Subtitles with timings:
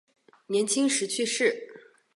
[0.47, 1.53] 年轻时去世。